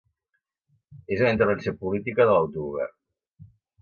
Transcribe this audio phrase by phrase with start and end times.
[1.15, 2.95] És una intervenció política de l’autogovern.